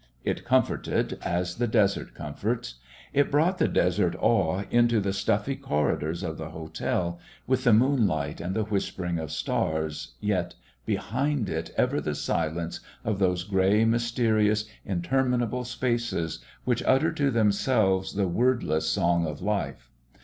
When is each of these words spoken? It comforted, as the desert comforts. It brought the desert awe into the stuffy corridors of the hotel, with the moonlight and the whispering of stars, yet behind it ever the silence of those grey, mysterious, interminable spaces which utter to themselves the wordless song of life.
It 0.23 0.43
comforted, 0.43 1.19
as 1.21 1.57
the 1.57 1.67
desert 1.67 2.15
comforts. 2.15 2.79
It 3.13 3.29
brought 3.29 3.59
the 3.59 3.67
desert 3.67 4.15
awe 4.19 4.63
into 4.71 4.99
the 4.99 5.13
stuffy 5.13 5.55
corridors 5.55 6.23
of 6.23 6.39
the 6.39 6.49
hotel, 6.49 7.19
with 7.45 7.65
the 7.65 7.71
moonlight 7.71 8.41
and 8.41 8.55
the 8.55 8.63
whispering 8.63 9.19
of 9.19 9.31
stars, 9.31 10.15
yet 10.19 10.55
behind 10.87 11.49
it 11.49 11.69
ever 11.77 12.01
the 12.01 12.15
silence 12.15 12.79
of 13.05 13.19
those 13.19 13.43
grey, 13.43 13.85
mysterious, 13.85 14.65
interminable 14.83 15.65
spaces 15.65 16.39
which 16.63 16.81
utter 16.87 17.11
to 17.13 17.29
themselves 17.29 18.13
the 18.13 18.27
wordless 18.27 18.89
song 18.89 19.27
of 19.27 19.39
life. 19.39 19.91